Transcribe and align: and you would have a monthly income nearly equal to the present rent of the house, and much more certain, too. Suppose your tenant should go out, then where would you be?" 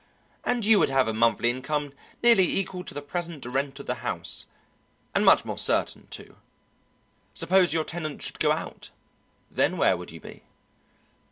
and 0.43 0.65
you 0.65 0.79
would 0.79 0.89
have 0.89 1.07
a 1.07 1.13
monthly 1.13 1.51
income 1.51 1.93
nearly 2.23 2.43
equal 2.57 2.83
to 2.83 2.91
the 2.95 3.03
present 3.03 3.45
rent 3.45 3.79
of 3.79 3.85
the 3.85 3.93
house, 4.01 4.47
and 5.13 5.23
much 5.23 5.45
more 5.45 5.59
certain, 5.59 6.07
too. 6.07 6.37
Suppose 7.35 7.71
your 7.71 7.83
tenant 7.83 8.23
should 8.23 8.39
go 8.39 8.51
out, 8.51 8.89
then 9.51 9.77
where 9.77 9.95
would 9.95 10.09
you 10.09 10.19
be?" 10.19 10.41